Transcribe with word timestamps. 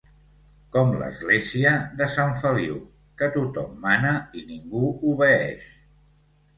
Com 0.75 0.87
l'església 1.01 1.73
de 2.01 2.09
Sant 2.15 2.35
Feliu, 2.41 2.81
que 3.23 3.31
tothom 3.39 3.79
mana 3.87 4.19
i 4.43 4.47
ningú 4.53 4.93
obeeix. 5.15 5.75